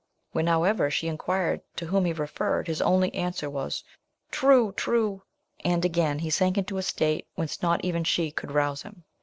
When, 0.31 0.47
however, 0.47 0.89
she 0.89 1.07
inquired 1.07 1.61
to 1.75 1.85
whom 1.85 2.05
he 2.05 2.13
referred, 2.13 2.65
his 2.65 2.81
only 2.81 3.13
answer 3.13 3.47
was, 3.51 3.83
"True! 4.31 4.71
true!" 4.75 5.21
and 5.63 5.85
again 5.85 6.17
he 6.17 6.31
sank 6.31 6.57
into 6.57 6.79
a 6.79 6.81
state, 6.81 7.27
whence 7.35 7.61
not 7.61 7.85
even 7.85 8.03
she 8.03 8.31
could 8.31 8.51
rouse 8.51 8.81
him. 8.81 9.03